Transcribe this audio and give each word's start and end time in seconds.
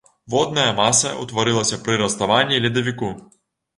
Водная 0.33 0.69
маса 0.79 1.11
ўтварылася 1.25 1.81
пры 1.85 1.99
раставанні 2.05 2.59
ледавіку. 2.67 3.15